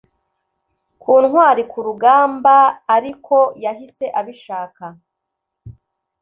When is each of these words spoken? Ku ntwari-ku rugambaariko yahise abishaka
Ku 1.01 1.11
ntwari-ku 1.25 1.77
rugambaariko 1.85 3.37
yahise 3.63 4.05
abishaka 4.19 4.85